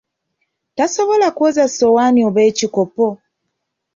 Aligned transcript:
Tasobola 0.75 1.27
kwoza 1.35 1.63
ssowaani 1.69 2.19
oba 2.27 2.41
ekikopo! 2.49 3.07